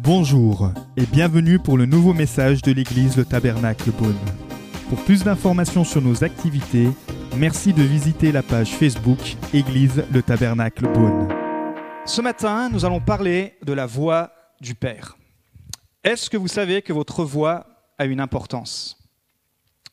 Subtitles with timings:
[0.00, 4.14] Bonjour et bienvenue pour le nouveau message de l'église Le Tabernacle Beaune.
[4.88, 6.88] Pour plus d'informations sur nos activités,
[7.36, 9.18] merci de visiter la page Facebook
[9.52, 11.28] Église Le Tabernacle Beaune.
[12.04, 14.30] Ce matin, nous allons parler de la voix
[14.60, 15.16] du Père.
[16.04, 17.66] Est-ce que vous savez que votre voix
[17.98, 19.03] a une importance?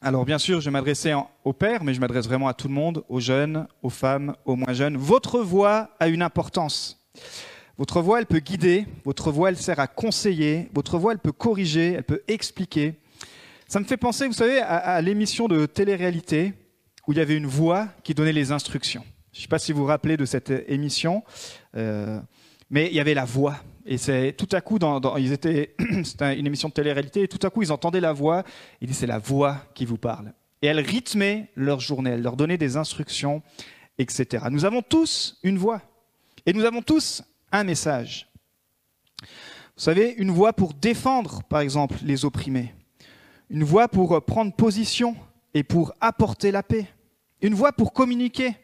[0.04, 1.14] Alors bien sûr, je m'adresser
[1.44, 4.56] au Père, mais je m'adresse vraiment à tout le monde, aux jeunes, aux femmes, aux
[4.56, 4.98] moins jeunes.
[4.98, 7.00] Votre voix a une importance.
[7.78, 11.32] Votre voix, elle peut guider, votre voix, elle sert à conseiller, votre voix, elle peut
[11.32, 12.96] corriger, elle peut expliquer.
[13.68, 16.54] Ça me fait penser, vous savez, à, l'émission de télé-réalité
[17.08, 19.06] où il y avait une voix qui donnait les instructions.
[19.34, 21.24] Je ne sais pas si vous vous rappelez de cette émission,
[21.78, 22.20] euh,
[22.72, 23.58] mais il y avait la voix.
[23.86, 27.46] Et c'est tout à coup, dans, ils étaient, c'était une émission de télé-réalité, et tout
[27.46, 28.44] à coup, ils entendaient la voix.
[28.82, 30.34] Il dit, c'est la voix qui vous parle.
[30.62, 33.42] Et elle rythmait leur journée, elle leur donnait des instructions,
[33.98, 34.46] etc.
[34.52, 35.82] Nous avons tous une voix.
[36.46, 38.28] Et nous avons tous un message.
[39.22, 42.74] Vous savez, une voix pour défendre, par exemple, les opprimés.
[43.50, 45.16] Une voix pour prendre position
[45.54, 46.88] et pour apporter la paix.
[47.42, 48.56] Une voix pour communiquer.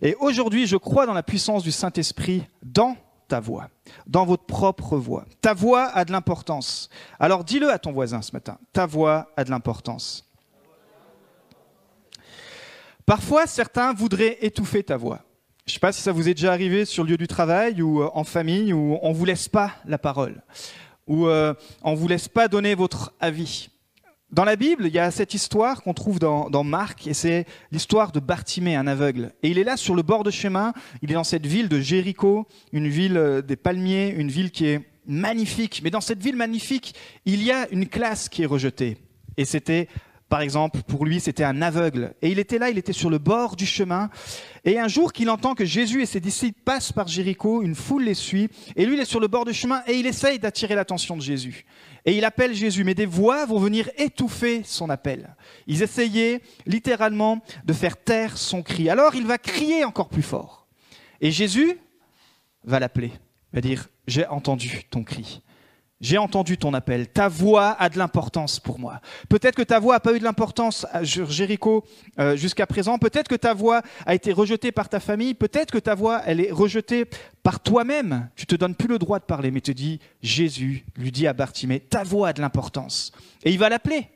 [0.00, 2.96] Et aujourd'hui, je crois dans la puissance du Saint-Esprit dans
[3.32, 3.70] ta voix,
[4.06, 5.24] dans votre propre voix.
[5.40, 6.90] Ta voix a de l'importance.
[7.18, 8.58] Alors dis-le à ton voisin ce matin.
[8.74, 10.30] Ta voix a de l'importance.
[13.06, 15.20] Parfois, certains voudraient étouffer ta voix.
[15.64, 17.80] Je ne sais pas si ça vous est déjà arrivé sur le lieu du travail
[17.80, 20.42] ou euh, en famille où on ne vous laisse pas la parole,
[21.06, 23.70] où euh, on ne vous laisse pas donner votre avis.
[24.32, 28.12] Dans la Bible, il y a cette histoire qu'on trouve dans, Marc, et c'est l'histoire
[28.12, 29.32] de Bartimée, un aveugle.
[29.42, 31.78] Et il est là sur le bord de chemin, il est dans cette ville de
[31.78, 35.82] Jéricho, une ville euh, des palmiers, une ville qui est magnifique.
[35.84, 36.94] Mais dans cette ville magnifique,
[37.26, 38.96] il y a une classe qui est rejetée.
[39.36, 39.88] Et c'était
[40.32, 42.14] par exemple, pour lui, c'était un aveugle.
[42.22, 44.08] Et il était là, il était sur le bord du chemin.
[44.64, 48.04] Et un jour qu'il entend que Jésus et ses disciples passent par Jéricho, une foule
[48.04, 48.48] les suit.
[48.74, 51.20] Et lui, il est sur le bord du chemin et il essaye d'attirer l'attention de
[51.20, 51.66] Jésus.
[52.04, 52.84] Et il appelle Jésus.
[52.84, 55.34] Mais des voix vont venir étouffer son appel.
[55.66, 58.88] Ils essayaient littéralement de faire taire son cri.
[58.88, 60.66] Alors il va crier encore plus fort.
[61.20, 61.78] Et Jésus
[62.64, 63.12] va l'appeler,
[63.52, 65.42] va dire, j'ai entendu ton cri.
[66.02, 67.06] J'ai entendu ton appel.
[67.06, 69.00] Ta voix a de l'importance pour moi.
[69.28, 71.84] Peut-être que ta voix n'a pas eu de l'importance sur Jéricho
[72.18, 72.98] euh, jusqu'à présent.
[72.98, 75.32] Peut-être que ta voix a été rejetée par ta famille.
[75.32, 77.04] Peut-être que ta voix, elle est rejetée
[77.44, 78.28] par toi-même.
[78.34, 81.34] Tu te donnes plus le droit de parler, mais te dis, Jésus lui dit à
[81.34, 83.12] Bartimée, ta voix a de l'importance.
[83.44, 84.08] Et il va l'appeler.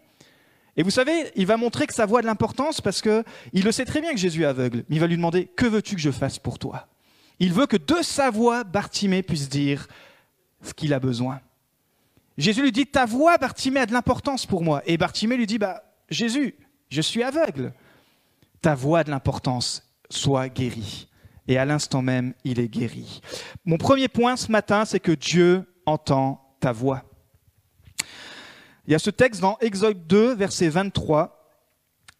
[0.76, 3.22] Et vous savez, il va montrer que sa voix a de l'importance parce que
[3.52, 4.84] il le sait très bien que Jésus est aveugle.
[4.88, 6.88] Mais il va lui demander, que veux-tu que je fasse pour toi?
[7.38, 9.86] Il veut que de sa voix, Bartimée puisse dire
[10.62, 11.40] ce qu'il a besoin.
[12.38, 14.82] Jésus lui dit, ta voix, Bartimée, a de l'importance pour moi.
[14.86, 16.54] Et Bartimée lui dit, bah, Jésus,
[16.90, 17.72] je suis aveugle.
[18.60, 21.08] Ta voix a de l'importance, sois guéri.
[21.48, 23.20] Et à l'instant même, il est guéri.
[23.64, 27.04] Mon premier point ce matin, c'est que Dieu entend ta voix.
[28.86, 31.32] Il y a ce texte dans Exode 2, verset 23.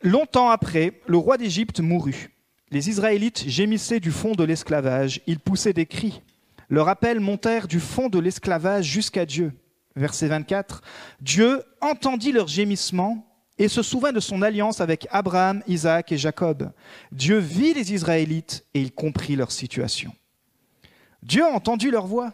[0.03, 2.31] Longtemps après, le roi d'Égypte mourut.
[2.71, 6.23] Les Israélites gémissaient du fond de l'esclavage, ils poussaient des cris.
[6.69, 9.53] Leurs appels montèrent du fond de l'esclavage jusqu'à Dieu
[9.97, 10.83] verset 24,
[11.21, 13.27] Dieu entendit leurs gémissements
[13.59, 16.71] et se souvint de son alliance avec Abraham, Isaac et Jacob.
[17.11, 20.13] Dieu vit les Israélites et il comprit leur situation.
[21.23, 22.33] Dieu a entendu leur voix.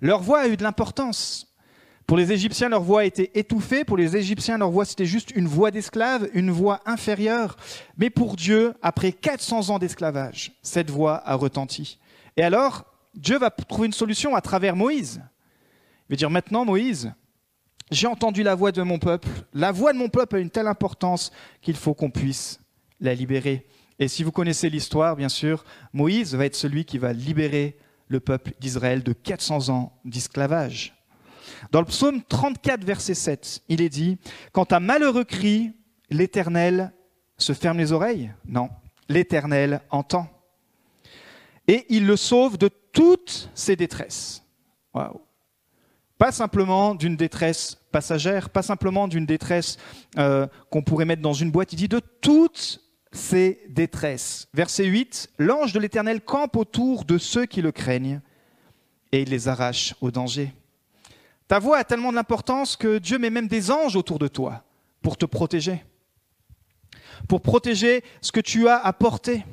[0.00, 1.54] Leur voix a eu de l'importance.
[2.06, 3.84] Pour les Égyptiens, leur voix été étouffée.
[3.84, 7.56] Pour les Égyptiens, leur voix, c'était juste une voix d'esclave, une voix inférieure.
[7.96, 11.98] Mais pour Dieu, après 400 ans d'esclavage, cette voix a retenti.
[12.36, 12.84] Et alors,
[13.14, 15.22] Dieu va trouver une solution à travers Moïse.
[16.08, 17.12] Il veut dire maintenant, Moïse,
[17.90, 19.28] j'ai entendu la voix de mon peuple.
[19.52, 21.32] La voix de mon peuple a une telle importance
[21.62, 22.60] qu'il faut qu'on puisse
[23.00, 23.66] la libérer.
[23.98, 27.78] Et si vous connaissez l'histoire, bien sûr, Moïse va être celui qui va libérer
[28.08, 30.94] le peuple d'Israël de 400 ans d'esclavage.
[31.70, 34.18] Dans le psaume 34, verset 7, il est dit,
[34.52, 35.72] Quand un malheureux cri,
[36.10, 36.92] l'Éternel
[37.38, 38.68] se ferme les oreilles Non,
[39.08, 40.28] l'Éternel entend.
[41.66, 44.42] Et il le sauve de toutes ses détresses.
[44.92, 45.20] Waouh
[46.24, 49.76] pas simplement d'une détresse passagère, pas simplement d'une détresse
[50.16, 51.74] euh, qu'on pourrait mettre dans une boîte.
[51.74, 52.80] Il dit de toutes
[53.12, 54.48] ces détresses.
[54.54, 58.22] Verset 8, l'ange de l'Éternel campe autour de ceux qui le craignent
[59.12, 60.54] et il les arrache au danger.
[61.46, 64.64] Ta voix a tellement d'importance que Dieu met même des anges autour de toi
[65.02, 65.84] pour te protéger,
[67.28, 69.44] pour protéger ce que tu as apporté.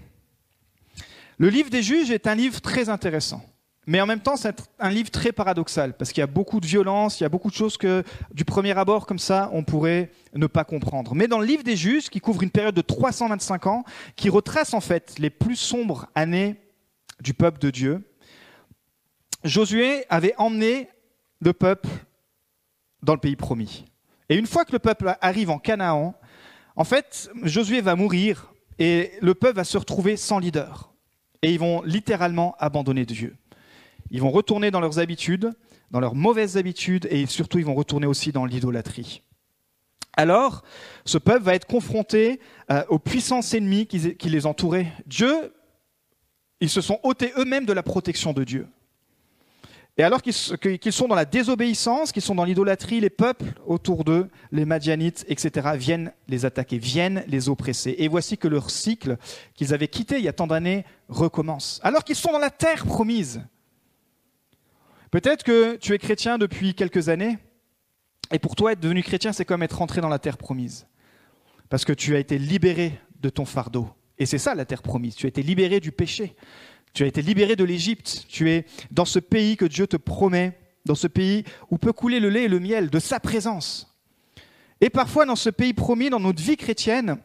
[1.38, 3.44] Le livre des juges est un livre très intéressant.
[3.92, 6.66] Mais en même temps, c'est un livre très paradoxal, parce qu'il y a beaucoup de
[6.66, 10.12] violence, il y a beaucoup de choses que, du premier abord, comme ça, on pourrait
[10.34, 11.14] ne pas comprendre.
[11.14, 13.84] Mais dans le livre des juges, qui couvre une période de 325 ans,
[14.16, 16.56] qui retrace en fait les plus sombres années
[17.20, 18.10] du peuple de Dieu,
[19.44, 20.88] Josué avait emmené
[21.42, 21.90] le peuple
[23.04, 23.84] dans le pays promis.
[24.30, 26.16] Et une fois que le peuple arrive en Canaan,
[26.78, 30.94] en fait, Josué va mourir et le peuple va se retrouver sans leader.
[31.42, 33.36] Et ils vont littéralement abandonner Dieu.
[34.12, 35.52] Ils vont retourner dans leurs habitudes,
[35.90, 39.24] dans leurs mauvaises habitudes, et surtout ils vont retourner aussi dans l'idolâtrie.
[40.18, 40.63] Alors,
[41.06, 44.92] ce peuple va être confronté euh, aux puissances ennemies qui, qui les entouraient.
[45.06, 45.54] Dieu,
[46.60, 48.68] ils se sont ôtés eux-mêmes de la protection de Dieu.
[49.98, 54.30] Et alors qu'ils sont dans la désobéissance, qu'ils sont dans l'idolâtrie, les peuples autour d'eux,
[54.52, 57.96] les Madianites, etc., viennent les attaquer, viennent les oppresser.
[57.98, 59.18] Et voici que leur cycle
[59.54, 61.81] qu'ils avaient quitté il y a tant d'années recommence.
[61.84, 63.42] Alors qu'ils sont dans la terre promise.
[65.12, 67.38] Peut-être que tu es chrétien depuis quelques années,
[68.31, 70.88] et pour toi, être devenu chrétien, c'est comme être rentré dans la terre promise.
[71.69, 73.90] Parce que tu as été libéré de ton fardeau.
[74.18, 75.16] Et c'est ça la terre promise.
[75.16, 76.36] Tu as été libéré du péché.
[76.94, 78.25] Tu as été libéré de l'Égypte.
[78.30, 82.19] Tu es dans ce pays que Dieu te promet, dans ce pays où peut couler
[82.19, 83.98] le lait et le miel, de sa présence.
[84.80, 87.18] Et parfois, dans ce pays promis, dans notre vie chrétienne,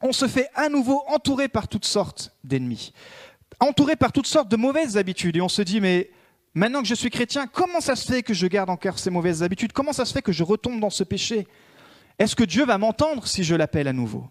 [0.00, 2.92] on se fait à nouveau entourer par toutes sortes d'ennemis,
[3.60, 5.36] entouré par toutes sortes de mauvaises habitudes.
[5.36, 6.10] Et on se dit, mais
[6.54, 9.42] maintenant que je suis chrétien, comment ça se fait que je garde encore ces mauvaises
[9.42, 9.72] habitudes?
[9.72, 11.46] Comment ça se fait que je retombe dans ce péché?
[12.18, 14.28] Est-ce que Dieu va m'entendre si je l'appelle à nouveau?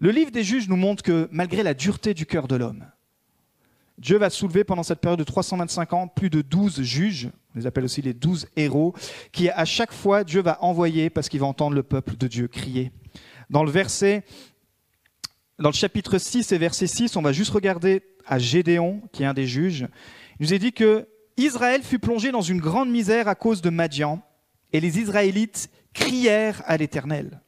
[0.00, 2.86] Le livre des juges nous montre que malgré la dureté du cœur de l'homme,
[3.98, 7.66] Dieu va soulever pendant cette période de 325 ans plus de 12 juges, on les
[7.66, 8.94] appelle aussi les 12 héros,
[9.32, 12.46] qui à chaque fois Dieu va envoyer parce qu'il va entendre le peuple de Dieu
[12.46, 12.92] crier.
[13.50, 14.24] Dans le verset,
[15.58, 19.26] dans le chapitre 6 et verset 6, on va juste regarder à Gédéon, qui est
[19.26, 19.88] un des juges.
[20.38, 21.08] Il nous est dit que
[21.38, 24.20] Israël fut plongé dans une grande misère à cause de Madian,
[24.72, 27.40] et les Israélites crièrent à l'Éternel.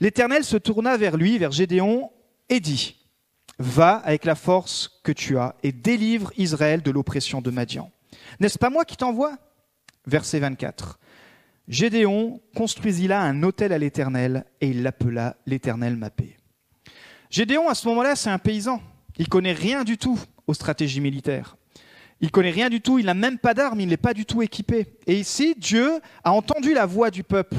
[0.00, 2.10] L'Éternel se tourna vers lui, vers Gédéon,
[2.48, 2.96] et dit,
[3.58, 7.90] Va avec la force que tu as et délivre Israël de l'oppression de Madian.
[8.38, 9.36] N'est-ce pas moi qui t'envoie?
[10.06, 10.98] Verset 24.
[11.68, 16.36] Gédéon construisit là un autel à l'Éternel et il l'appela l'Éternel ma paix.
[17.30, 18.80] Gédéon, à ce moment-là, c'est un paysan.
[19.16, 21.55] Il connaît rien du tout aux stratégies militaires.
[22.20, 24.42] Il connaît rien du tout, il n'a même pas d'armes, il n'est pas du tout
[24.42, 24.86] équipé.
[25.06, 27.56] Et ici, Dieu a entendu la voix du peuple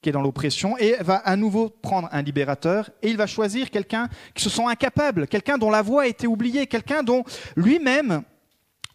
[0.00, 3.70] qui est dans l'oppression, et va à nouveau prendre un libérateur, et il va choisir
[3.70, 7.22] quelqu'un qui se sent incapable, quelqu'un dont la voix a été oubliée, quelqu'un dont
[7.54, 8.22] lui-même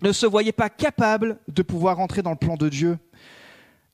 [0.02, 2.98] ne se voyait pas capable de pouvoir entrer dans le plan de Dieu.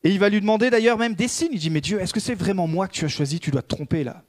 [0.04, 1.52] Et il va lui demander d'ailleurs même des signes.
[1.52, 3.40] Il dit, mais Dieu, est-ce que c'est vraiment moi que tu as choisi?
[3.40, 4.24] Tu dois te tromper là.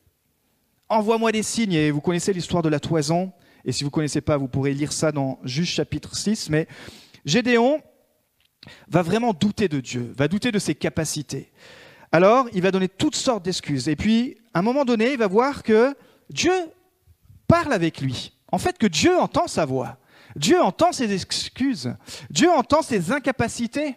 [0.88, 1.72] Envoie-moi des signes.
[1.72, 3.32] Et vous connaissez l'histoire de la toison.
[3.64, 6.50] Et si vous ne connaissez pas, vous pourrez lire ça dans Juge chapitre 6.
[6.50, 6.66] Mais
[7.24, 7.80] Gédéon
[8.88, 11.52] va vraiment douter de Dieu, va douter de ses capacités.
[12.10, 13.88] Alors, il va donner toutes sortes d'excuses.
[13.88, 15.94] Et puis, à un moment donné, il va voir que
[16.28, 16.52] Dieu
[17.48, 18.32] parle avec lui.
[18.50, 19.98] En fait, que Dieu entend sa voix.
[20.36, 21.94] Dieu entend ses excuses.
[22.30, 23.96] Dieu entend ses incapacités.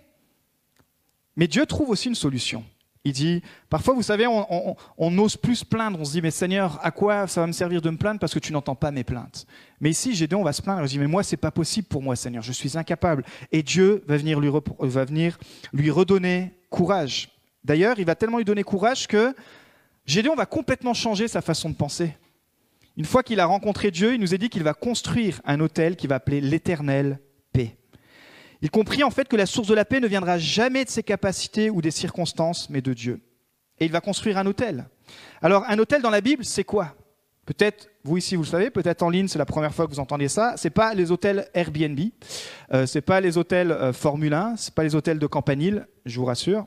[1.35, 2.63] Mais Dieu trouve aussi une solution.
[3.05, 5.99] Il dit, parfois, vous savez, on, n'ose plus se plaindre.
[6.01, 8.33] On se dit, mais Seigneur, à quoi ça va me servir de me plaindre parce
[8.33, 9.45] que tu n'entends pas mes plaintes?
[9.79, 10.81] Mais ici, Gédéon va se plaindre.
[10.81, 12.41] Il dit, mais moi, c'est pas possible pour moi, Seigneur.
[12.41, 13.23] Je suis incapable.
[13.51, 14.49] Et Dieu va venir lui,
[14.79, 15.37] va venir
[15.71, 17.29] lui redonner courage.
[17.63, 19.35] D'ailleurs, il va tellement lui donner courage que
[20.07, 22.17] Gédéon va complètement changer sa façon de penser.
[22.97, 25.95] Une fois qu'il a rencontré Dieu, il nous est dit qu'il va construire un hôtel
[25.95, 27.24] qu'il va appeler l'éternelle paix.
[28.65, 31.03] Il comprit en fait que la source de la paix ne viendra jamais de ses
[31.03, 33.21] capacités ou des circonstances, mais de Dieu.
[33.79, 34.85] Et il va construire un hôtel.
[35.43, 36.95] Alors, un hôtel dans la Bible, c'est quoi?
[37.45, 39.99] Peut-être, vous ici, vous le savez, peut-être en ligne, c'est la première fois que vous
[39.99, 40.55] entendez ça.
[40.57, 41.99] C'est pas les hôtels Airbnb,
[42.73, 46.19] euh, c'est pas les hôtels euh, Formule 1, c'est pas les hôtels de Campanile, je
[46.19, 46.65] vous rassure.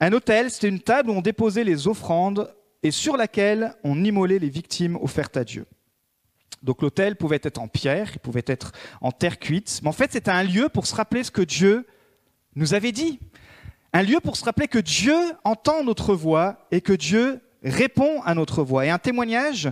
[0.00, 2.50] Un autel, c'était une table où on déposait les offrandes
[2.82, 5.66] et sur laquelle on immolait les victimes offertes à Dieu.
[6.62, 10.12] Donc l'autel pouvait être en pierre, il pouvait être en terre cuite, mais en fait
[10.12, 11.86] c'était un lieu pour se rappeler ce que Dieu
[12.54, 13.20] nous avait dit.
[13.92, 18.34] Un lieu pour se rappeler que Dieu entend notre voix et que Dieu répond à
[18.34, 18.84] notre voix.
[18.84, 19.70] Et un témoignage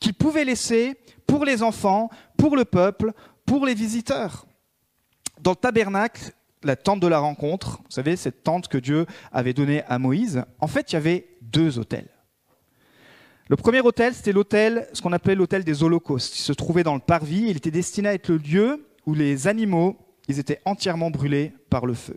[0.00, 3.12] qu'il pouvait laisser pour les enfants, pour le peuple,
[3.46, 4.46] pour les visiteurs.
[5.40, 9.52] Dans le tabernacle, la tente de la rencontre, vous savez, cette tente que Dieu avait
[9.52, 12.08] donnée à Moïse, en fait, il y avait deux hôtels.
[13.48, 16.38] Le premier hôtel, c'était l'hôtel, ce qu'on appelait l'hôtel des holocaustes.
[16.38, 17.46] Il se trouvait dans le parvis.
[17.48, 19.98] Il était destiné à être le lieu où les animaux,
[20.28, 22.16] ils étaient entièrement brûlés par le feu.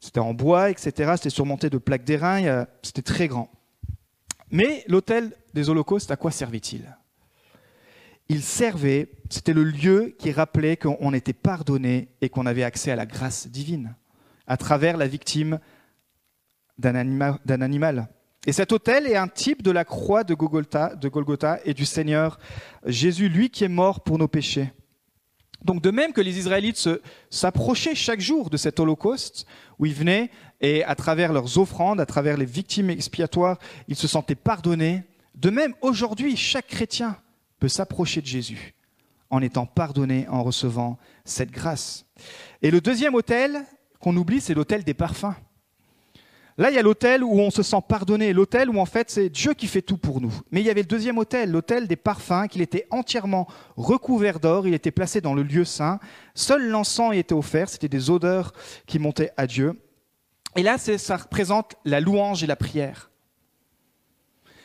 [0.00, 1.12] C'était en bois, etc.
[1.14, 2.66] C'était surmonté de plaques d'airain.
[2.82, 3.50] C'était très grand.
[4.50, 6.96] Mais l'hôtel des holocaustes, à quoi servait-il?
[8.28, 12.96] Il servait, c'était le lieu qui rappelait qu'on était pardonné et qu'on avait accès à
[12.96, 13.94] la grâce divine
[14.48, 15.60] à travers la victime
[16.78, 18.08] d'un animal.
[18.46, 21.84] Et cet autel est un type de la croix de Golgotha, de Golgotha et du
[21.84, 22.38] Seigneur
[22.86, 24.72] Jésus, lui qui est mort pour nos péchés.
[25.64, 26.88] Donc de même que les Israélites
[27.28, 29.46] s'approchaient chaque jour de cet holocauste,
[29.80, 34.06] où ils venaient et à travers leurs offrandes, à travers les victimes expiatoires, ils se
[34.06, 35.02] sentaient pardonnés,
[35.34, 37.16] de même aujourd'hui, chaque chrétien
[37.58, 38.74] peut s'approcher de Jésus
[39.28, 42.06] en étant pardonné, en recevant cette grâce.
[42.62, 43.64] Et le deuxième hôtel
[44.00, 45.34] qu'on oublie, c'est l'hôtel des parfums.
[46.58, 49.28] Là, il y a l'hôtel où on se sent pardonné, l'hôtel où en fait c'est
[49.28, 50.32] Dieu qui fait tout pour nous.
[50.50, 53.46] Mais il y avait le deuxième hôtel, l'hôtel des parfums, qu'il était entièrement
[53.76, 56.00] recouvert d'or, il était placé dans le lieu saint.
[56.34, 58.54] Seul l'encens y était offert, c'était des odeurs
[58.86, 59.78] qui montaient à Dieu.
[60.56, 63.10] Et là, ça représente la louange et la prière.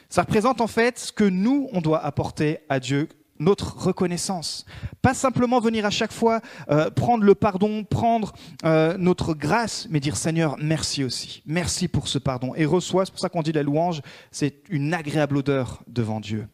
[0.08, 3.10] Ça représente en fait ce que nous, on doit apporter à Dieu
[3.42, 4.66] notre reconnaissance.
[5.02, 8.34] Pas simplement venir à chaque fois euh, prendre le pardon, prendre
[8.64, 11.42] euh, notre grâce, mais dire Seigneur, merci aussi.
[11.46, 12.54] Merci pour ce pardon.
[12.56, 16.48] Et reçoit, c'est pour ça qu'on dit la louange, c'est une agréable odeur devant Dieu.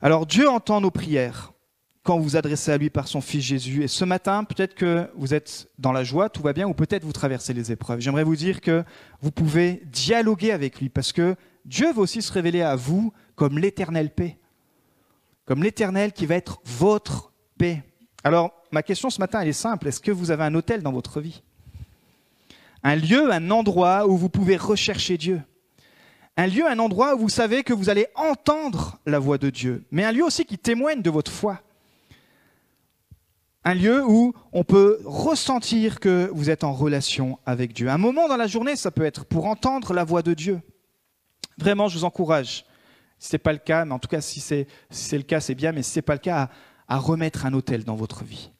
[0.00, 1.52] Alors Dieu entend nos prières
[2.02, 3.82] quand vous vous adressez à lui par son Fils Jésus.
[3.84, 7.04] Et ce matin, peut-être que vous êtes dans la joie, tout va bien, ou peut-être
[7.04, 8.00] vous traversez les épreuves.
[8.00, 8.82] J'aimerais vous dire que
[9.20, 11.36] vous pouvez dialoguer avec lui, parce que
[11.66, 14.39] Dieu veut aussi se révéler à vous comme l'éternelle paix
[15.50, 17.82] comme l'Éternel qui va être votre paix.
[18.22, 19.88] Alors, ma question ce matin, elle est simple.
[19.88, 21.42] Est-ce que vous avez un hôtel dans votre vie?
[22.84, 25.42] Un lieu, un endroit où vous pouvez rechercher Dieu?
[26.36, 29.82] Un lieu, un endroit où vous savez que vous allez entendre la voix de Dieu,
[29.90, 31.60] mais un lieu aussi qui témoigne de votre foi.
[33.64, 37.88] Un lieu où on peut ressentir que vous êtes en relation avec Dieu.
[37.88, 40.60] Un moment dans la journée, ça peut être pour entendre la voix de Dieu.
[41.58, 42.64] Vraiment, je vous encourage
[43.20, 44.66] si ce n'est pas le cas, mais en tout cas, si c'est
[45.16, 46.48] le cas, c'est bien, mais si ce n'est pas le cas,
[46.88, 48.50] à, remettre un hôtel dans votre vie.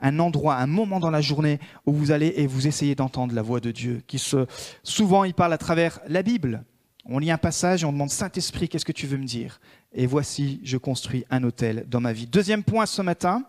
[0.00, 3.42] Un endroit, un moment dans la journée où vous allez et vous essayez d'entendre la
[3.42, 4.46] voix de Dieu, qui se,
[4.84, 6.62] souvent il parle à travers la Bible.
[7.06, 9.58] On lit un passage et on demande Saint-Esprit, qu'est-ce que tu veux me dire?
[9.92, 12.26] Et voici, je construis un hôtel dans ma vie.
[12.26, 13.42] Deuxième point ce matin,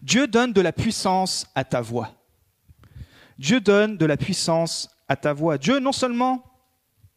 [0.00, 2.12] Dieu donne de la puissance à ta voix.
[3.38, 5.58] Dieu donne de la puissance à ta voix.
[5.58, 6.53] Dieu non seulement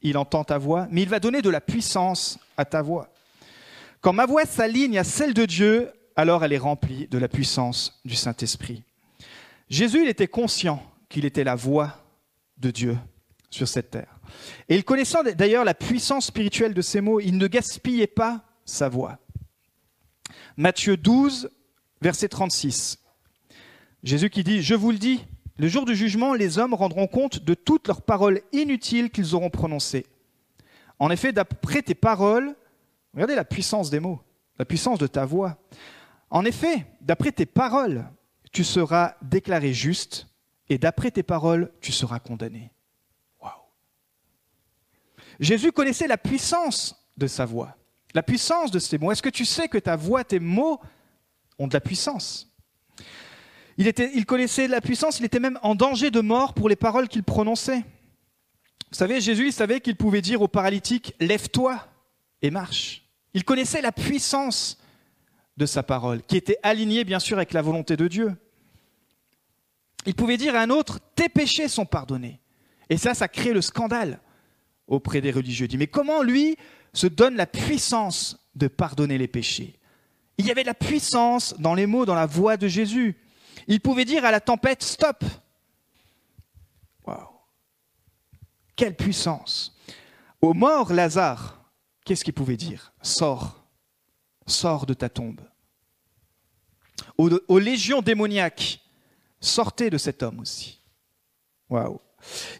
[0.01, 3.09] il entend ta voix, mais il va donner de la puissance à ta voix.
[4.01, 7.99] Quand ma voix s'aligne à celle de Dieu, alors elle est remplie de la puissance
[8.05, 8.83] du Saint-Esprit.
[9.69, 12.03] Jésus, il était conscient qu'il était la voix
[12.57, 12.97] de Dieu
[13.49, 14.19] sur cette terre.
[14.69, 18.89] Et il connaissant d'ailleurs la puissance spirituelle de ces mots, il ne gaspillait pas sa
[18.89, 19.19] voix.
[20.57, 21.49] Matthieu 12,
[22.01, 22.99] verset 36.
[24.03, 25.25] Jésus qui dit, Je vous le dis,
[25.57, 29.49] le jour du jugement, les hommes rendront compte de toutes leurs paroles inutiles qu'ils auront
[29.49, 30.05] prononcées.
[30.99, 32.55] En effet, d'après tes paroles,
[33.13, 34.21] regardez la puissance des mots,
[34.59, 35.57] la puissance de ta voix.
[36.29, 38.05] En effet, d'après tes paroles,
[38.51, 40.27] tu seras déclaré juste,
[40.69, 42.71] et d'après tes paroles, tu seras condamné.
[43.41, 43.51] Waouh
[45.39, 47.77] Jésus connaissait la puissance de sa voix,
[48.13, 49.11] la puissance de ses mots.
[49.11, 50.79] Est-ce que tu sais que ta voix, tes mots
[51.57, 52.51] ont de la puissance?
[53.77, 57.23] Il, connaissait la puissance, il était même en danger de mort pour les paroles qu'il
[57.23, 57.83] prononçait.
[58.89, 61.85] Vous savez, Jésus, il savait qu'il pouvait dire aux paralytiques, lève-toi
[62.41, 63.03] et marche.
[63.33, 64.79] Il connaissait la puissance
[65.57, 68.35] de sa parole, qui était alignée bien sûr avec la volonté de Dieu.
[70.05, 72.39] Il pouvait dire à un autre, tes péchés sont pardonnés.
[72.89, 74.21] Et ça, ça crée le scandale
[74.87, 75.65] auprès des religieux.
[75.65, 76.55] Il dit, mais comment lui
[76.93, 79.77] se donne la puissance de pardonner les péchés?
[80.37, 83.17] Il y avait la puissance dans les mots, dans la voix de Jésus.
[83.67, 85.23] Il pouvait dire à la tempête stop.
[87.05, 87.27] Waouh.
[88.75, 89.77] Quelle puissance.
[90.41, 91.61] Au mort Lazare,
[92.05, 92.93] qu'est-ce qu'il pouvait dire?
[93.01, 93.65] Sors.
[94.45, 95.41] Sors de ta tombe.
[97.17, 98.79] Aux, légions démoniaques,
[99.39, 100.81] sortez de cet homme aussi.
[101.69, 101.99] Waouh.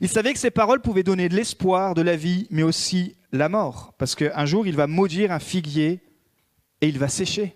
[0.02, 3.50] Il savait que ces paroles pouvaient donner de l'espoir, de la vie, mais aussi la
[3.50, 3.94] mort.
[3.98, 6.02] Parce qu'un jour, il va maudire un figuier
[6.82, 7.56] et il va sécher.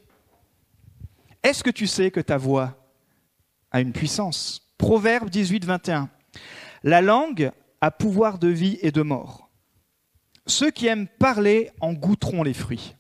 [1.44, 2.81] Est-ce que tu sais que ta voix
[3.72, 4.74] a une puissance.
[4.78, 6.10] Proverbe 18, 21.
[6.84, 7.52] La langue
[7.82, 9.50] a pouvoir de vie et de mort.
[10.48, 12.96] Ceux qui aiment parler en goûteront les fruits.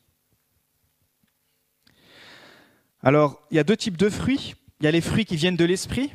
[3.04, 4.56] Alors, il y a deux types de fruits.
[4.80, 6.12] Il y a les fruits qui viennent de l'esprit.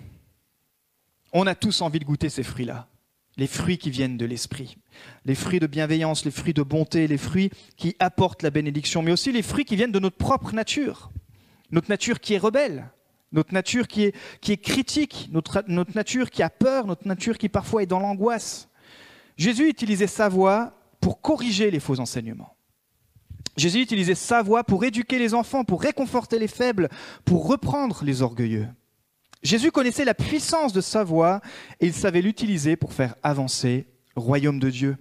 [1.33, 2.89] On a tous envie de goûter ces fruits-là.
[3.37, 4.77] Les fruits qui viennent de l'esprit.
[5.25, 9.13] Les fruits de bienveillance, les fruits de bonté, les fruits qui apportent la bénédiction, mais
[9.13, 11.11] aussi les fruits qui viennent de notre propre nature.
[11.71, 12.89] Notre nature qui est rebelle,
[13.33, 17.83] notre nature qui est, critique, notre, notre nature qui a peur, notre nature qui parfois
[17.83, 18.69] est dans l'angoisse.
[19.37, 22.57] Jésus utilisait sa voix pour corriger les faux enseignements.
[23.57, 26.89] Jésus utilisait sa voix pour éduquer les enfants, pour réconforter les faibles,
[27.25, 28.69] pour reprendre les orgueilleux.
[29.43, 31.41] Jésus connaissait la puissance de sa voix
[31.81, 34.97] et il savait l'utiliser pour faire avancer le royaume de Dieu.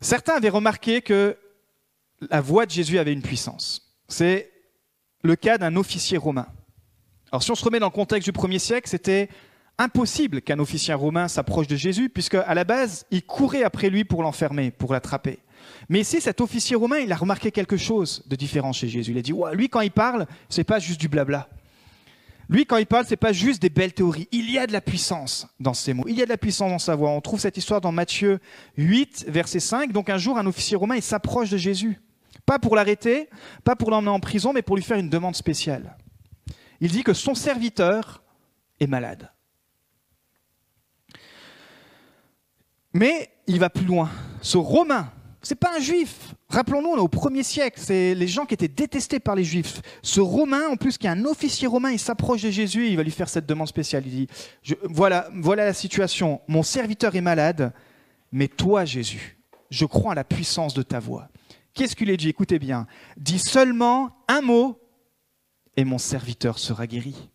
[0.00, 1.36] Certains avaient remarqué que
[2.30, 3.94] la voix de Jésus avait une puissance.
[4.08, 4.53] C'est
[5.24, 6.46] le cas d'un officier romain.
[7.32, 9.28] Alors si on se remet dans le contexte du premier siècle, c'était
[9.78, 14.04] impossible qu'un officier romain s'approche de Jésus, puisque à la base, il courait après lui
[14.04, 15.40] pour l'enfermer, pour l'attraper.
[15.88, 19.10] Mais ici, cet officier romain, il a remarqué quelque chose de différent chez Jésus.
[19.12, 21.48] Il a dit, ouais, lui, quand il parle, c'est pas juste du blabla.
[22.50, 24.28] Lui, quand il parle, c'est pas juste des belles théories.
[24.30, 26.04] Il y a de la puissance dans ses mots.
[26.06, 27.08] Il y a de la puissance dans sa voix.
[27.10, 28.38] On trouve cette histoire dans Matthieu
[28.76, 29.92] 8, verset 5.
[29.92, 31.98] Donc un jour, un officier romain, il s'approche de Jésus.
[32.46, 33.28] Pas pour l'arrêter,
[33.64, 35.96] pas pour l'emmener en prison, mais pour lui faire une demande spéciale.
[36.80, 38.22] Il dit que son serviteur
[38.80, 39.30] est malade.
[42.92, 44.10] Mais il va plus loin.
[44.42, 45.10] Ce Romain,
[45.42, 46.34] c'est pas un juif.
[46.48, 47.80] Rappelons-nous, on est au premier siècle.
[47.82, 49.82] C'est les gens qui étaient détestés par les juifs.
[50.02, 53.02] Ce Romain, en plus, qui est un officier romain, il s'approche de Jésus il va
[53.02, 54.04] lui faire cette demande spéciale.
[54.06, 54.28] Il dit
[54.84, 56.40] voilà, voilà la situation.
[56.48, 57.72] Mon serviteur est malade,
[58.32, 59.38] mais toi, Jésus,
[59.70, 61.28] je crois à la puissance de ta voix.
[61.74, 62.86] Qu'est-ce qu'il a dit Écoutez bien.
[63.16, 64.80] Dis seulement un mot
[65.76, 67.30] et mon serviteur sera guéri.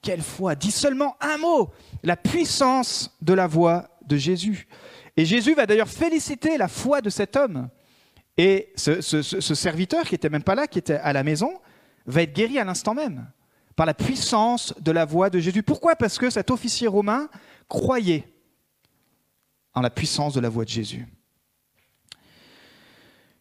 [0.00, 1.70] quelle foi Dis seulement un mot.
[2.02, 4.68] La puissance de la voix de Jésus.
[5.16, 7.68] Et Jésus va d'ailleurs féliciter la foi de cet homme.
[8.36, 9.00] Et ce,
[9.40, 11.60] serviteur qui n'était même pas là, qui était à la maison,
[12.06, 13.30] va être guéri à l'instant même,
[13.76, 15.62] par la puissance de la voix de Jésus.
[15.62, 15.96] Pourquoi?
[15.96, 17.28] Parce que cet officier romain
[17.68, 18.32] croyait
[19.74, 21.06] en la puissance de la voix de Jésus.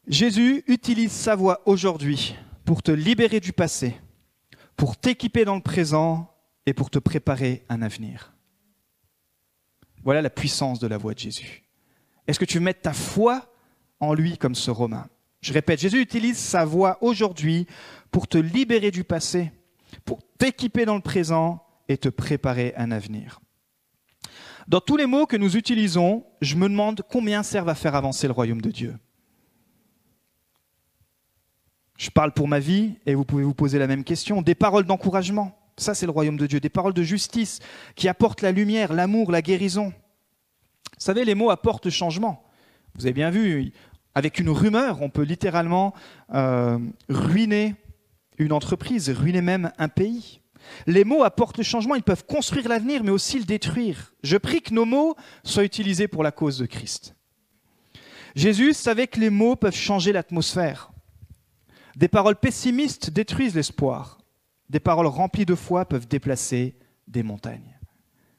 [0.09, 2.35] Jésus utilise sa voix aujourd'hui
[2.65, 3.95] pour te libérer du passé,
[4.75, 6.33] pour t'équiper dans le présent
[6.65, 8.33] et pour te préparer un avenir.
[10.03, 11.63] Voilà la puissance de la voix de Jésus.
[12.25, 13.53] Est-ce que tu mets ta foi
[13.99, 15.07] en lui comme ce Romain?
[15.41, 17.67] Je répète, Jésus utilise sa voix aujourd'hui
[18.09, 19.51] pour te libérer du passé,
[20.05, 23.41] pour t'équiper dans le présent et te préparer un avenir.
[24.67, 28.25] Dans tous les mots que nous utilisons, je me demande combien servent à faire avancer
[28.25, 28.95] le royaume de Dieu.
[32.00, 34.41] Je parle pour ma vie et vous pouvez vous poser la même question.
[34.41, 36.62] Des paroles d'encouragement, ça, c'est le royaume de Dieu.
[36.62, 37.59] Des paroles de justice
[37.96, 39.88] qui apportent la lumière, l'amour, la guérison.
[39.88, 42.42] Vous savez, les mots apportent changement.
[42.96, 43.74] Vous avez bien vu,
[44.16, 45.94] avec une rumeur, on peut littéralement
[46.33, 47.75] euh, ruiner
[48.38, 50.40] une entreprise, ruiner même un pays.
[50.88, 54.14] Les mots apportent changement, ils peuvent construire l'avenir, mais aussi le détruire.
[54.24, 57.14] Je prie que nos mots soient utilisés pour la cause de Christ.
[58.35, 60.88] Jésus savait que les mots peuvent changer l'atmosphère.
[61.95, 64.19] Des paroles pessimistes détruisent l'espoir.
[64.69, 66.75] Des paroles remplies de foi peuvent déplacer
[67.07, 67.77] des montagnes.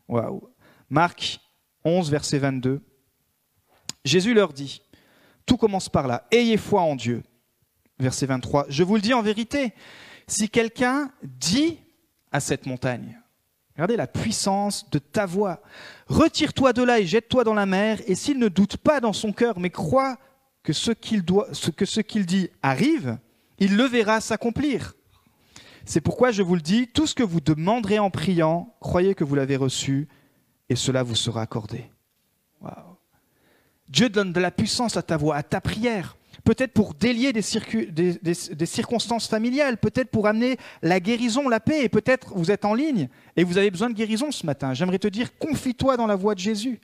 [0.08, 0.48] Waouh.
[0.88, 1.40] Marc
[1.84, 2.80] 11, verset 22.
[4.04, 4.82] Jésus leur dit,
[5.46, 7.22] tout commence par là, ayez foi en Dieu.
[7.98, 9.74] Verset 23, je vous le dis en vérité,
[10.26, 11.78] si quelqu'un dit
[12.32, 13.20] à cette montagne,
[13.74, 15.60] regardez la puissance de ta voix,
[16.06, 19.32] retire-toi de là et jette-toi dans la mer, et s'il ne doute pas dans son
[19.32, 20.18] cœur, mais croit
[20.62, 23.18] que ce qu'il que ce qu'il dit arrive,
[23.60, 24.94] il le verra s'accomplir.
[25.84, 29.24] C'est pourquoi je vous le dis, tout ce que vous demanderez en priant, croyez que
[29.24, 30.08] vous l'avez reçu
[30.68, 31.90] et cela vous sera accordé.
[33.88, 36.16] Dieu donne de la puissance à ta voix, à ta prière.
[36.44, 37.42] Peut-être pour délier des,
[38.22, 42.72] des, circonstances familiales, peut-être pour amener la guérison, la paix, et peut-être vous êtes en
[42.72, 44.72] ligne et vous avez besoin de guérison ce matin.
[44.72, 46.80] J'aimerais te dire, confie-toi dans la voix de Jésus.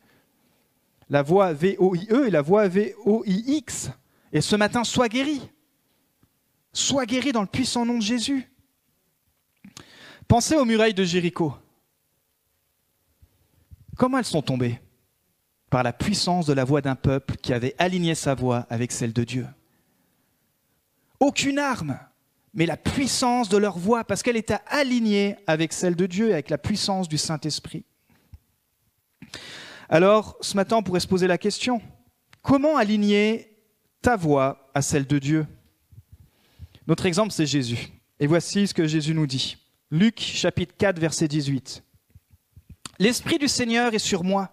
[1.09, 3.91] La voix V-O-I-E et la voix V-O-I-X.
[4.33, 5.41] Et ce matin, sois guéri.
[6.77, 8.53] Sois guéri dans le puissant nom de Jésus.
[10.29, 11.55] Pensez aux murailles de Jéricho.
[13.97, 14.79] Comment elles sont tombées?
[15.71, 19.15] Par la puissance de la voix d'un peuple qui avait aligné sa voix avec celle
[19.15, 19.47] de Dieu.
[21.19, 21.99] Aucune arme,
[22.53, 26.51] mais la puissance de leur voix, parce qu'elle était alignée avec celle de Dieu avec
[26.51, 27.87] la puissance du Saint-Esprit.
[29.89, 31.81] Alors, ce matin, on pourrait se poser la question,
[32.43, 33.57] comment aligner
[34.03, 35.47] ta voix à celle de Dieu?
[36.87, 37.89] Notre exemple, c'est Jésus.
[38.21, 39.57] Et voici ce que Jésus nous dit.
[39.91, 41.83] Luc chapitre 4, verset 18.
[42.99, 44.53] L'Esprit du Seigneur est sur moi,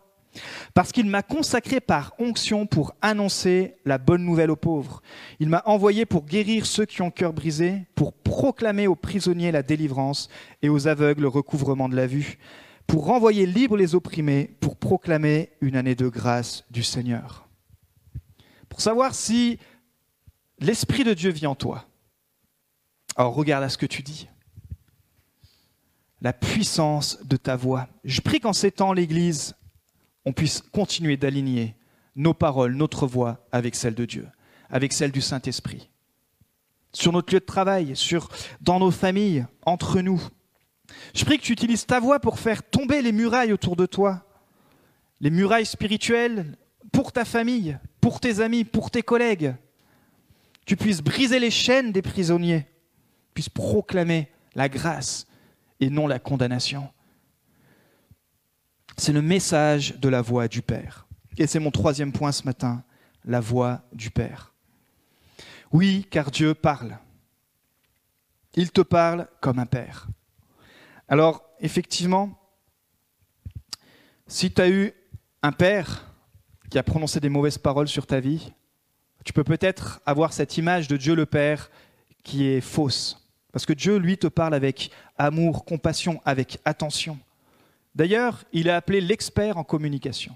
[0.73, 5.01] parce qu'il m'a consacré par onction pour annoncer la bonne nouvelle aux pauvres.
[5.39, 9.63] Il m'a envoyé pour guérir ceux qui ont cœur brisé, pour proclamer aux prisonniers la
[9.63, 10.27] délivrance
[10.61, 12.39] et aux aveugles le recouvrement de la vue,
[12.87, 17.47] pour renvoyer libres les opprimés, pour proclamer une année de grâce du Seigneur.
[18.69, 19.59] Pour savoir si
[20.59, 21.85] l'Esprit de Dieu vit en toi,
[23.15, 24.27] alors regarde à ce que tu dis
[26.23, 27.87] la puissance de ta voix.
[28.05, 29.55] Je prie qu'en ces temps, l'Église,
[30.25, 31.75] on puisse continuer d'aligner
[32.15, 34.27] nos paroles, notre voix avec celle de Dieu,
[34.69, 35.89] avec celle du Saint-Esprit.
[36.93, 38.29] Sur notre lieu de travail, sur,
[38.61, 40.21] dans nos familles, entre nous.
[41.13, 44.25] Je prie que tu utilises ta voix pour faire tomber les murailles autour de toi,
[45.19, 46.57] les murailles spirituelles
[46.93, 49.55] pour ta famille, pour tes amis, pour tes collègues.
[50.65, 52.65] Tu puisses briser les chaînes des prisonniers
[53.33, 55.27] puisse proclamer la grâce
[55.79, 56.89] et non la condamnation.
[58.97, 61.07] C'est le message de la voix du Père.
[61.37, 62.83] Et c'est mon troisième point ce matin,
[63.25, 64.53] la voix du Père.
[65.71, 66.97] Oui, car Dieu parle.
[68.55, 70.07] Il te parle comme un Père.
[71.07, 72.39] Alors, effectivement,
[74.27, 74.93] si tu as eu
[75.41, 76.13] un Père
[76.69, 78.53] qui a prononcé des mauvaises paroles sur ta vie,
[79.25, 81.71] tu peux peut-être avoir cette image de Dieu le Père
[82.23, 83.22] qui est fausse.
[83.53, 87.17] Parce que Dieu, lui, te parle avec amour, compassion, avec attention.
[87.95, 90.35] D'ailleurs, il a appelé l'expert en communication.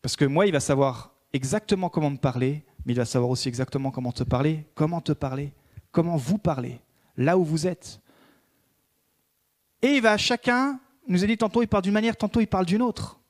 [0.00, 3.48] Parce que moi, il va savoir exactement comment me parler, mais il va savoir aussi
[3.48, 5.52] exactement comment te parler, comment te parler,
[5.92, 6.80] comment vous parler,
[7.18, 8.00] là où vous êtes.
[9.82, 12.46] Et il va à chacun, nous a dit tantôt il parle d'une manière, tantôt il
[12.46, 13.20] parle d'une autre.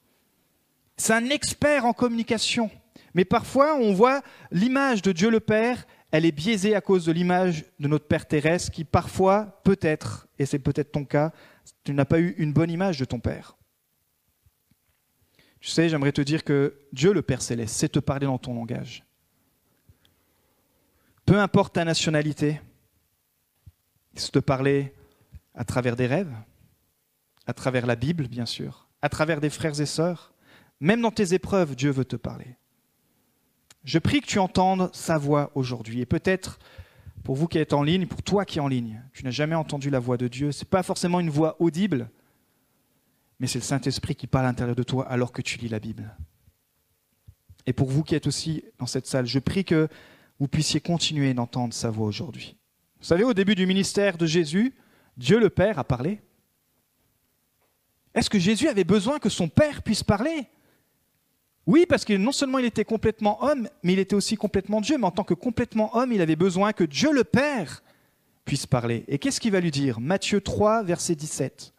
[0.96, 2.70] C'est un expert en communication.
[3.14, 4.22] Mais parfois, on voit
[4.52, 8.26] l'image de Dieu le Père, elle est biaisée à cause de l'image de notre Père
[8.26, 11.32] terrestre qui parfois, peut-être, et c'est peut-être ton cas,
[11.84, 13.56] tu n'as pas eu une bonne image de ton Père.
[15.60, 18.54] Tu sais, j'aimerais te dire que Dieu le Père céleste sait te parler dans ton
[18.54, 19.04] langage.
[21.26, 22.60] Peu importe ta nationalité,
[24.14, 24.92] il sait te parler
[25.54, 26.34] à travers des rêves,
[27.46, 30.32] à travers la Bible, bien sûr, à travers des frères et sœurs.
[30.80, 32.56] Même dans tes épreuves, Dieu veut te parler.
[33.84, 36.00] Je prie que tu entendes sa voix aujourd'hui.
[36.00, 36.58] Et peut-être,
[37.24, 39.54] pour vous qui êtes en ligne, pour toi qui es en ligne, tu n'as jamais
[39.54, 40.52] entendu la voix de Dieu.
[40.52, 42.10] Ce n'est pas forcément une voix audible,
[43.38, 45.80] mais c'est le Saint-Esprit qui parle à l'intérieur de toi alors que tu lis la
[45.80, 46.14] Bible.
[47.66, 49.88] Et pour vous qui êtes aussi dans cette salle, je prie que
[50.38, 52.56] vous puissiez continuer d'entendre sa voix aujourd'hui.
[52.98, 54.74] Vous savez, au début du ministère de Jésus,
[55.16, 56.20] Dieu le Père a parlé.
[58.14, 60.48] Est-ce que Jésus avait besoin que son Père puisse parler?
[61.70, 64.98] Oui, parce que non seulement il était complètement homme, mais il était aussi complètement Dieu.
[64.98, 67.84] Mais en tant que complètement homme, il avait besoin que Dieu le Père
[68.44, 69.04] puisse parler.
[69.06, 70.00] Et qu'est-ce qu'il va lui dire?
[70.00, 71.72] Matthieu 3, verset 17.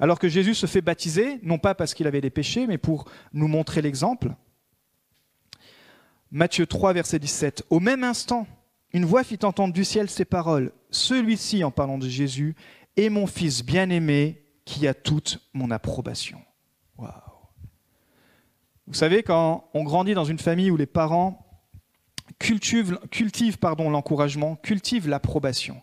[0.00, 3.04] Alors que Jésus se fait baptiser, non pas parce qu'il avait des péchés, mais pour
[3.32, 4.34] nous montrer l'exemple.
[6.32, 7.66] Matthieu 3, verset 17.
[7.70, 8.48] Au même instant,
[8.92, 10.72] une voix fit entendre du ciel ces paroles.
[10.90, 12.56] Celui-ci, en parlant de Jésus,
[12.96, 16.40] est mon Fils bien-aimé qui a toute mon approbation.
[16.98, 17.33] Waouh
[18.86, 21.46] vous savez, quand on grandit dans une famille où les parents
[22.38, 25.82] cultivent, cultivent pardon, l'encouragement, cultivent l'approbation,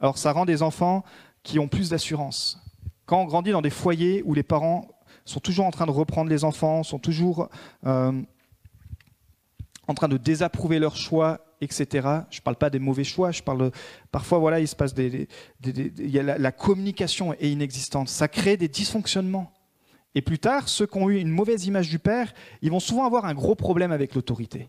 [0.00, 1.04] alors ça rend des enfants
[1.42, 2.58] qui ont plus d'assurance.
[3.06, 4.88] Quand on grandit dans des foyers où les parents
[5.24, 7.48] sont toujours en train de reprendre les enfants, sont toujours
[7.86, 8.12] euh,
[9.86, 11.86] en train de désapprouver leurs choix, etc.
[12.30, 13.70] Je ne parle pas des mauvais choix, je parle
[14.10, 15.28] parfois voilà, il se passe des,
[15.62, 19.52] la communication est inexistante, ça crée des dysfonctionnements.
[20.14, 23.06] Et plus tard, ceux qui ont eu une mauvaise image du Père, ils vont souvent
[23.06, 24.68] avoir un gros problème avec l'autorité.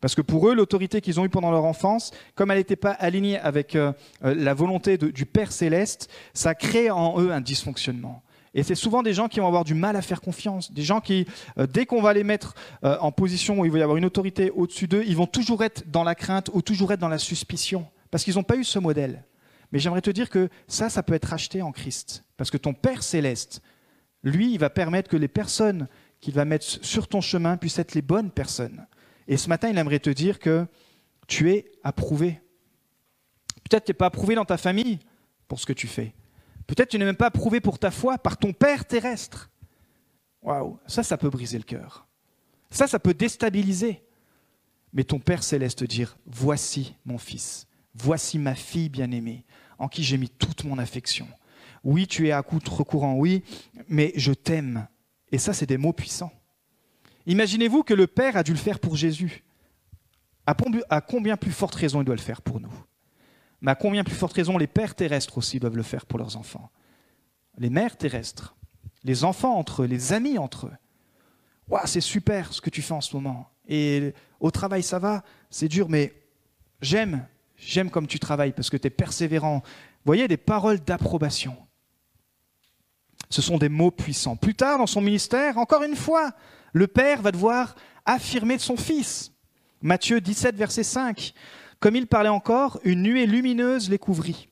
[0.00, 2.92] Parce que pour eux, l'autorité qu'ils ont eue pendant leur enfance, comme elle n'était pas
[2.92, 3.92] alignée avec euh,
[4.24, 8.22] euh, la volonté du Père céleste, ça crée en eux un dysfonctionnement.
[8.54, 11.00] Et c'est souvent des gens qui vont avoir du mal à faire confiance, des gens
[11.00, 11.26] qui,
[11.58, 14.50] euh, dès qu'on va les mettre en position où il va y avoir une autorité
[14.50, 17.86] au-dessus d'eux, ils vont toujours être dans la crainte ou toujours être dans la suspicion,
[18.10, 19.24] parce qu'ils n'ont pas eu ce modèle.
[19.72, 22.72] Mais j'aimerais te dire que ça, ça peut être acheté en Christ, parce que ton
[22.72, 23.60] Père céleste
[24.26, 25.86] lui, il va permettre que les personnes
[26.20, 28.86] qu'il va mettre sur ton chemin puissent être les bonnes personnes.
[29.28, 30.66] Et ce matin, il aimerait te dire que
[31.28, 32.40] tu es approuvé.
[33.62, 34.98] Peut-être que tu n'es pas approuvé dans ta famille
[35.46, 36.12] pour ce que tu fais.
[36.66, 39.48] Peut-être que tu n'es même pas approuvé pour ta foi par ton Père terrestre.
[40.42, 42.08] Waouh, ça, ça peut briser le cœur.
[42.70, 44.02] Ça, ça peut déstabiliser.
[44.92, 49.44] Mais ton Père céleste dire, voici mon fils, voici ma fille bien-aimée,
[49.78, 51.28] en qui j'ai mis toute mon affection.
[51.86, 53.44] Oui, tu es à contre-courant, oui,
[53.88, 54.88] mais je t'aime.
[55.30, 56.32] Et ça, c'est des mots puissants.
[57.26, 59.44] Imaginez-vous que le Père a dû le faire pour Jésus.
[60.46, 62.72] À combien plus forte raison il doit le faire pour nous?
[63.60, 66.36] Mais à combien plus forte raison les pères terrestres aussi doivent le faire pour leurs
[66.36, 66.70] enfants?
[67.56, 68.56] Les mères terrestres,
[69.04, 70.76] les enfants entre eux, les amis entre eux.
[71.68, 73.48] Waouh, c'est super ce que tu fais en ce moment.
[73.68, 76.12] Et au travail, ça va, c'est dur, mais
[76.80, 79.62] j'aime, j'aime comme tu travailles parce que tu es persévérant.
[80.04, 81.56] Voyez, des paroles d'approbation.
[83.28, 84.36] Ce sont des mots puissants.
[84.36, 86.32] Plus tard dans son ministère, encore une fois,
[86.72, 89.32] le Père va devoir affirmer son Fils.
[89.82, 91.34] Matthieu 17, verset 5.
[91.80, 94.48] Comme il parlait encore, une nuée lumineuse les couvrit.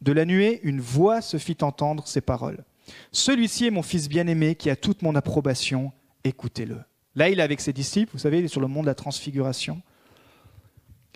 [0.00, 2.64] De la nuée, une voix se fit entendre ces paroles.
[3.12, 5.92] Celui-ci est mon Fils bien-aimé qui a toute mon approbation,
[6.24, 6.78] écoutez-le.
[7.14, 8.94] Là, il est avec ses disciples, vous savez, il est sur le mont de la
[8.94, 9.80] transfiguration.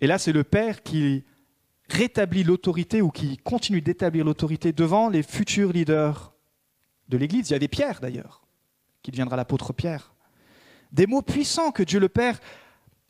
[0.01, 1.25] Et là, c'est le Père qui
[1.89, 6.33] rétablit l'autorité ou qui continue d'établir l'autorité devant les futurs leaders
[7.11, 7.51] de l'Église.
[7.51, 8.43] Il y avait Pierre d'ailleurs,
[9.03, 10.15] qui deviendra l'apôtre Pierre.
[10.93, 12.41] Des mots puissants que Dieu le Père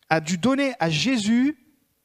[0.09, 1.57] a dû donner à Jésus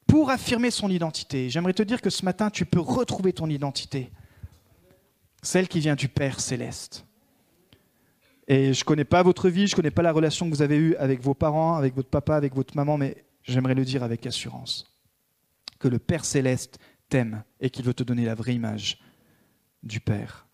[0.08, 1.50] pour affirmer son identité.
[1.50, 4.12] J'aimerais te dire que ce matin, tu peux retrouver ton identité,
[5.42, 7.06] celle qui vient du Père céleste.
[8.48, 10.62] Et je ne connais pas votre vie, je ne connais pas la relation que vous
[10.62, 14.04] avez eue avec vos parents, avec votre papa, avec votre maman, mais j'aimerais le dire
[14.04, 14.94] avec assurance,
[15.80, 16.78] que le Père céleste
[17.10, 19.00] t'aime et qu'il veut te donner la vraie image
[19.82, 20.45] du Père.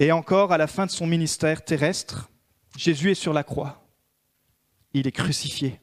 [0.00, 2.30] Et encore, à la fin de son ministère terrestre,
[2.76, 3.86] Jésus est sur la croix.
[4.92, 5.80] Il est crucifié.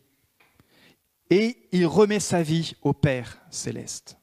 [1.30, 4.18] Et il remet sa vie au Père céleste.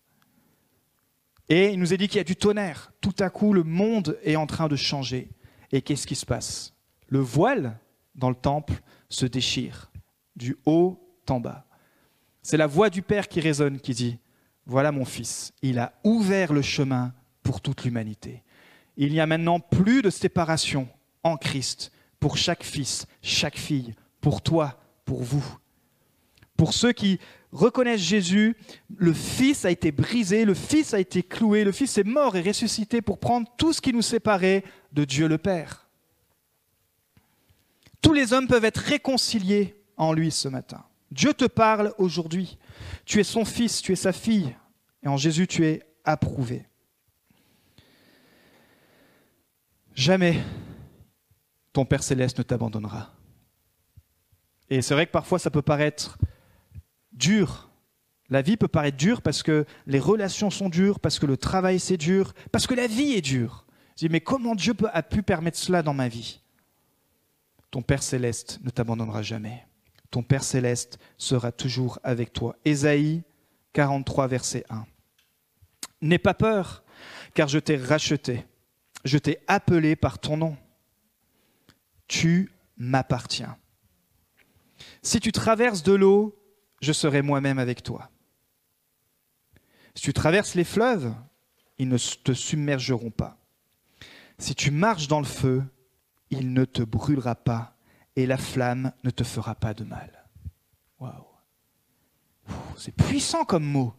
[1.48, 2.92] Et il nous a dit qu'il y a du tonnerre.
[3.00, 5.30] Tout à coup, le monde est en train de changer.
[5.72, 6.74] Et qu'est-ce qui se passe?
[7.08, 7.78] Le voile
[8.14, 8.74] dans le temple
[9.08, 9.90] se déchire,
[10.36, 11.66] du haut en bas.
[12.42, 14.18] C'est la voix du Père qui résonne, qui dit,
[14.66, 18.42] Voilà mon Fils, il a ouvert le chemin pour toute l'humanité.
[18.98, 20.88] Il n'y a maintenant plus de séparation
[21.22, 25.44] en Christ pour chaque fils, chaque fille, pour toi, pour vous.
[26.56, 27.20] Pour ceux qui
[27.52, 28.56] reconnaissent Jésus,
[28.96, 32.42] le Fils a été brisé, le Fils a été cloué, le Fils est mort et
[32.42, 35.88] ressuscité pour prendre tout ce qui nous séparait de Dieu le Père.
[38.02, 40.84] Tous les hommes peuvent être réconciliés en lui ce matin.
[41.12, 42.58] Dieu te parle aujourd'hui.
[43.04, 44.54] Tu es son fils, tu es sa fille,
[45.04, 46.67] et en Jésus tu es approuvé.
[49.98, 50.44] Jamais
[51.72, 53.12] ton Père céleste ne t'abandonnera.
[54.70, 56.18] Et c'est vrai que parfois ça peut paraître
[57.10, 57.68] dur.
[58.28, 61.80] La vie peut paraître dure parce que les relations sont dures, parce que le travail
[61.80, 63.66] c'est dur, parce que la vie est dure.
[63.96, 66.42] Je dis, mais comment Dieu a pu permettre cela dans ma vie?
[67.72, 69.66] Ton Père céleste ne t'abandonnera jamais.
[70.12, 72.54] Ton Père céleste sera toujours avec toi.
[72.64, 73.24] Ésaïe
[73.72, 74.86] 43, verset 1.
[76.02, 76.84] N'aie pas peur,
[77.34, 78.44] car je t'ai racheté.
[79.04, 80.56] Je t'ai appelé par ton nom.
[82.06, 83.56] Tu m'appartiens.
[85.02, 86.38] Si tu traverses de l'eau,
[86.80, 88.10] je serai moi-même avec toi.
[89.94, 91.14] Si tu traverses les fleuves,
[91.78, 93.38] ils ne te submergeront pas.
[94.38, 95.64] Si tu marches dans le feu,
[96.30, 97.76] il ne te brûlera pas
[98.16, 100.28] et la flamme ne te fera pas de mal.
[101.00, 101.24] Waouh.
[102.76, 103.94] C'est puissant comme mot.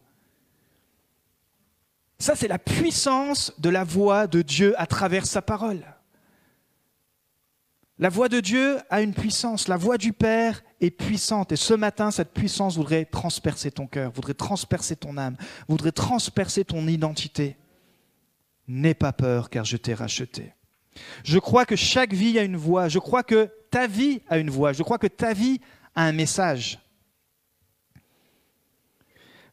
[2.20, 5.82] Ça, c'est la puissance de la voix de Dieu à travers sa parole.
[7.98, 11.50] La voix de Dieu a une puissance, la voix du Père est puissante.
[11.52, 16.62] Et ce matin, cette puissance voudrait transpercer ton cœur, voudrait transpercer ton âme, voudrait transpercer
[16.62, 17.56] ton identité.
[18.68, 20.52] N'aie pas peur car je t'ai racheté.
[21.24, 24.50] Je crois que chaque vie a une voix, je crois que ta vie a une
[24.50, 25.58] voix, je crois que ta vie
[25.94, 26.78] a un message.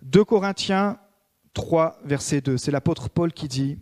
[0.02, 1.00] 2 Corinthiens
[1.58, 3.80] 3, verset 2, c'est l'apôtre Paul qui dit,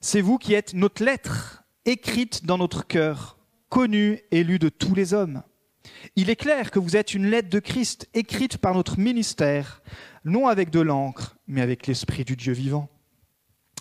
[0.00, 4.92] C'est vous qui êtes notre lettre écrite dans notre cœur connu et lu de tous
[4.92, 5.44] les hommes.
[6.16, 9.82] Il est clair que vous êtes une lettre de Christ écrite par notre ministère,
[10.24, 12.90] non avec de l'encre, mais avec l'Esprit du Dieu vivant.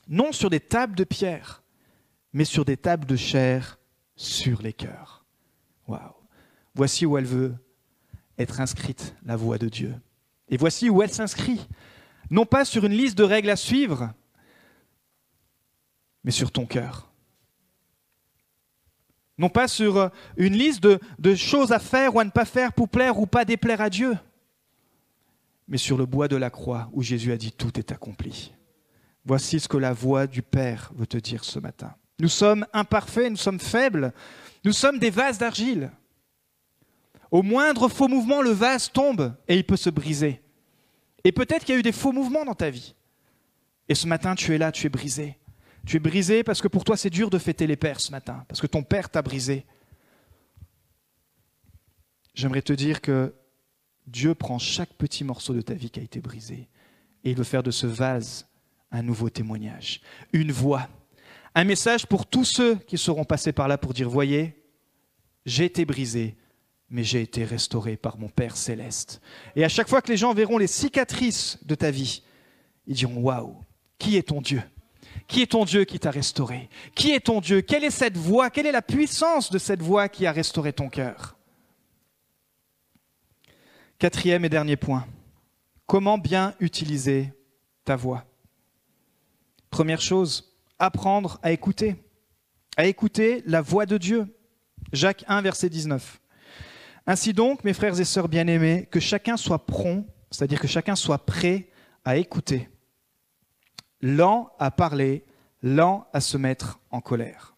[0.08, 1.64] Non sur des tables de pierre,
[2.32, 3.80] mais sur des tables de chair
[4.16, 5.26] sur les cœurs.
[5.88, 6.14] Waouh!
[6.76, 7.56] Voici où elle veut
[8.38, 9.96] être inscrite, la voix de Dieu.
[10.50, 11.68] Et voici où elle s'inscrit.
[12.30, 14.14] Non pas sur une liste de règles à suivre,
[16.24, 17.14] mais sur ton cœur
[19.38, 22.74] non pas sur euh, une liste de, choses à faire ou à ne pas faire
[22.74, 24.18] pour plaire ou pas déplaire à Dieu,
[25.68, 28.54] mais sur le bois de la croix où Jésus a dit tout est accompli.
[29.26, 31.96] Voici ce que la voix du Père veut te dire ce matin.
[32.20, 34.14] Nous sommes imparfaits, nous sommes faibles,
[34.66, 35.92] nous sommes des vases d'argile.
[37.32, 40.43] Au moindre faux mouvement, le vase tombe et il peut se briser.
[41.24, 42.96] Et peut-être qu'il y a eu des faux mouvements dans ta vie.
[43.90, 45.38] Et ce matin, tu es là, tu es brisé.
[45.86, 48.46] Tu es brisé parce que pour toi c'est dur de fêter les pères ce matin,
[48.48, 49.66] parce que ton père t'a brisé.
[52.34, 53.34] J'aimerais te dire que
[54.08, 56.70] Dieu prend chaque petit morceau de ta vie qui a été brisé
[57.24, 58.48] et il veut faire de ce vase
[58.92, 60.88] un nouveau témoignage, une voix,
[61.56, 64.64] un message pour tous ceux qui seront passés par là pour dire, voyez,
[65.46, 66.38] j'ai été brisé,
[66.94, 69.20] mais j'ai été restauré par mon Père céleste.
[69.56, 72.22] Et à chaque fois que les gens verront les cicatrices de ta vie,
[72.86, 73.58] ils diront, waouh,
[73.98, 74.62] qui est ton Dieu?
[75.28, 76.70] Qui est ton Dieu qui t'a restauré?
[76.94, 77.62] Qui est ton Dieu?
[77.62, 78.52] Quelle est cette voix?
[78.52, 81.36] Quelle est la puissance de cette voix qui a restauré ton cœur?
[83.98, 85.08] Quatrième et dernier point.
[85.88, 87.34] Comment bien utiliser
[87.86, 88.24] ta voix?
[89.72, 91.96] Première chose, apprendre à écouter.
[92.78, 94.28] À écouter la voix de Dieu.
[94.92, 96.20] Jacques 1, verset 19.
[97.06, 101.26] Ainsi donc, mes frères et sœurs bien-aimés, que chacun soit prompt, c'est-à-dire que chacun soit
[101.26, 101.70] prêt
[102.06, 102.70] à écouter
[104.04, 105.26] lent à parler,
[105.64, 107.56] lent à se mettre en colère.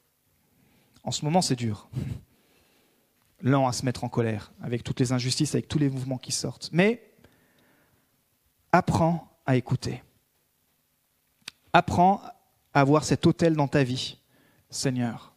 [1.03, 1.89] En ce moment, c'est dur.
[3.41, 6.31] Lent à se mettre en colère, avec toutes les injustices, avec tous les mouvements qui
[6.31, 6.69] sortent.
[6.71, 7.11] Mais
[8.71, 10.03] Apprends à écouter.
[11.73, 12.21] Apprends
[12.73, 14.17] à avoir cet hôtel dans ta vie.
[14.69, 15.34] Seigneur,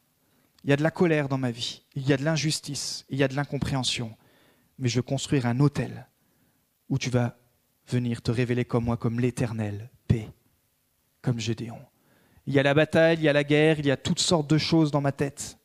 [0.64, 3.18] il y a de la colère dans ma vie, il y a de l'injustice, il
[3.18, 4.16] y a de l'incompréhension,
[4.78, 6.06] mais je veux construire un hôtel
[6.88, 7.36] où tu vas
[7.86, 10.28] venir te révéler comme moi, comme l'éternel paix,
[11.22, 11.80] comme Gédéon.
[12.46, 14.48] Il y a la bataille, il y a la guerre, il y a toutes sortes
[14.48, 15.58] de choses dans ma tête.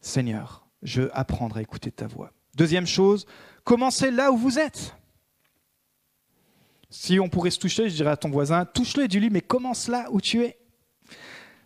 [0.00, 2.32] Seigneur, je veux apprendre à écouter ta voix.
[2.54, 3.26] Deuxième chose,
[3.64, 4.96] commencez là où vous êtes.
[6.88, 9.88] Si on pourrait se toucher, je dirais à ton voisin, touche-le et dis-lui, mais commence
[9.88, 10.58] là où tu es.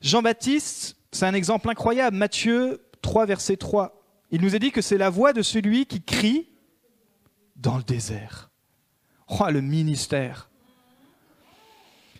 [0.01, 2.17] Jean-Baptiste, c'est un exemple incroyable.
[2.17, 4.01] Matthieu 3, verset 3.
[4.31, 6.49] Il nous a dit que c'est la voix de celui qui crie
[7.57, 8.51] dans le désert.
[9.29, 10.49] Oh, le ministère.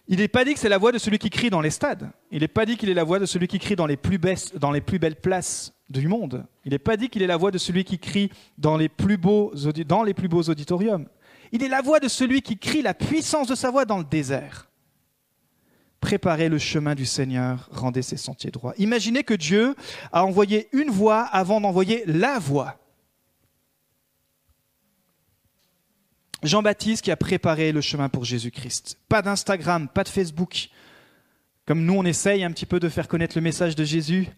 [0.09, 2.11] Il n'est pas dit que c'est la voix de celui qui crie dans les stades.
[2.33, 4.19] Il n'est pas dit qu'il est la voix de celui qui crie dans les plus,
[4.19, 6.45] belles places du monde.
[6.65, 9.19] Il n'est pas dit qu'il est la voix de celui qui crie dans les plus
[9.19, 11.07] beaux auditoriums.
[11.53, 14.05] Il est la voix de celui qui crie la puissance de sa voix dans le
[14.05, 14.70] désert.
[16.01, 18.73] Préparez le chemin du Seigneur, rendez ses sentiers droits.
[18.79, 19.75] Imaginez que Dieu
[20.13, 22.79] a envoyé une voix avant d'envoyer la voix.
[26.43, 28.99] Jean-Baptiste qui a préparé le chemin pour Jésus-Christ.
[29.09, 30.71] Pas d'Instagram, pas de Facebook.
[31.67, 34.29] Comme nous, on essaye un petit peu de faire connaître le message de Jésus.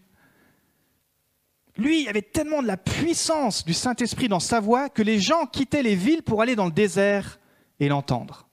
[1.77, 5.45] Lui, il avait tellement de la puissance du Saint-Esprit dans sa voix que les gens
[5.45, 7.39] quittaient les villes pour aller dans le désert
[7.79, 8.49] et l'entendre.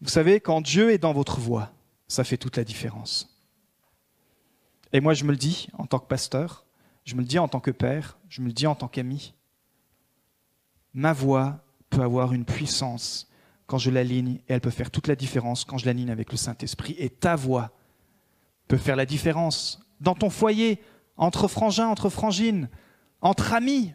[0.00, 1.72] Vous savez, quand Dieu est dans votre voix,
[2.08, 3.36] ça fait toute la différence.
[4.92, 6.64] Et moi, je me le dis en tant que pasteur,
[7.04, 9.34] je me le dis en tant que père, je me le dis en tant qu'ami.
[10.94, 13.28] Ma voix peut avoir une puissance
[13.66, 16.36] quand je l'aligne et elle peut faire toute la différence quand je l'aligne avec le
[16.36, 16.96] Saint-Esprit.
[16.98, 17.70] Et ta voix
[18.66, 20.80] peut faire la différence dans ton foyer,
[21.16, 22.68] entre frangins, entre frangines,
[23.20, 23.92] entre amis.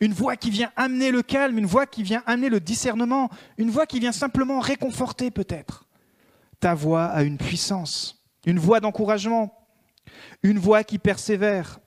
[0.00, 3.70] Une voix qui vient amener le calme, une voix qui vient amener le discernement, une
[3.70, 5.86] voix qui vient simplement réconforter peut-être.
[6.58, 9.54] Ta voix a une puissance, une voix d'encouragement,
[10.42, 11.80] une voix qui persévère,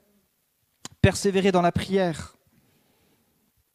[1.01, 2.37] persévérer dans la prière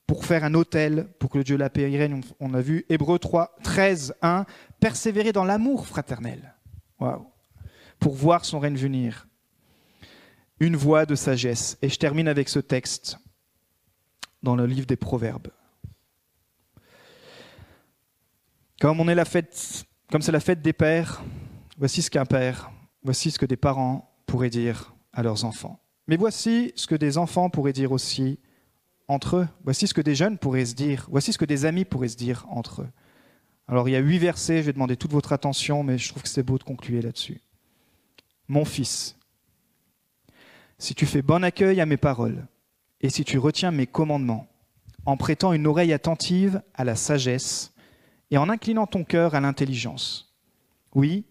[0.07, 2.21] pour faire un autel pour que Dieu la paix règne.
[2.41, 4.47] On a vu Hébreu 3, 13, 1,
[4.81, 6.55] persévérer dans l'amour fraternel.
[7.01, 7.27] Waouh
[7.99, 9.27] pour voir son règne venir.
[10.61, 11.79] Une voix de sagesse.
[11.83, 13.19] Et je termine avec ce texte
[14.43, 15.49] dans le livre des Proverbes.
[18.81, 19.03] Comme
[20.21, 21.23] c'est la fête des pères,
[21.77, 22.71] voici ce qu'un père,
[23.03, 25.81] voici ce que des parents pourraient dire à leurs enfants.
[26.07, 28.39] Mais voici ce que des enfants pourraient dire aussi
[29.09, 29.49] entre eux.
[29.65, 31.07] Voici ce que des jeunes pourraient se dire.
[31.11, 32.89] Voici ce que des amis pourraient se dire entre eux.
[33.67, 36.23] Alors il y a huit versets, je vais demander toute votre attention, mais je trouve
[36.23, 37.41] que c'est beau de conclure là-dessus.
[38.49, 39.17] Mon fils,
[40.79, 42.47] si tu fais bon accueil à mes paroles,
[43.01, 44.49] et si tu retiens mes commandements,
[45.07, 47.73] en prêtant une oreille attentive à la sagesse,
[48.31, 50.37] et en inclinant ton cœur à l'intelligence.
[50.95, 51.25] Oui,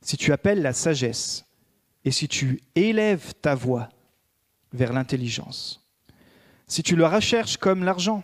[0.00, 1.44] si tu appelles la sagesse,
[2.04, 3.88] et si tu élèves ta voix
[4.72, 5.86] vers l'intelligence,
[6.66, 8.22] si tu la recherches comme l'argent,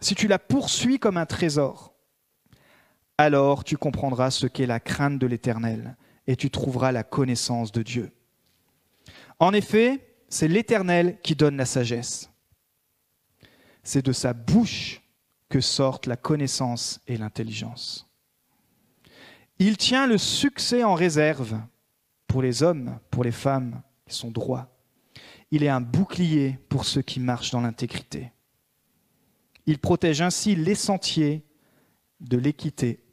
[0.00, 1.94] si tu la poursuis comme un trésor,
[3.18, 7.82] alors tu comprendras ce qu'est la crainte de l'Éternel et tu trouveras la connaissance de
[7.82, 8.10] Dieu.
[9.38, 12.30] En effet, c'est l'Éternel qui donne la sagesse.
[13.82, 15.02] C'est de sa bouche
[15.50, 18.08] que sortent la connaissance et l'intelligence.
[19.58, 21.60] Il tient le succès en réserve
[22.26, 24.74] pour les hommes, pour les femmes qui sont droits.
[25.50, 28.32] Il est un bouclier pour ceux qui marchent dans l'intégrité.
[29.66, 31.44] Il protège ainsi les sentiers
[32.20, 33.04] de l'équité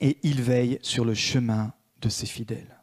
[0.00, 2.80] et il veille sur le chemin de ses fidèles.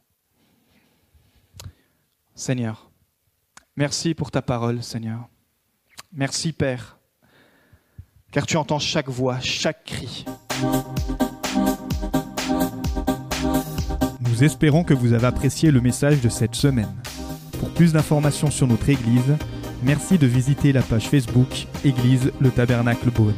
[2.35, 2.88] Seigneur,
[3.79, 5.29] merci pour ta parole, Seigneur.
[6.11, 6.99] Merci, Père,
[8.31, 10.25] car tu entends chaque voix, chaque cri.
[14.19, 16.93] Nous espérons que vous avez apprécié le message de cette semaine.
[17.59, 19.37] Pour plus d'informations sur notre Église,
[19.81, 23.33] merci de visiter la page Facebook Église le Tabernacle Beaune.